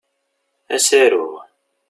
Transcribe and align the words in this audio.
Ad 0.75 0.79
as-aruɣ. 0.81 1.33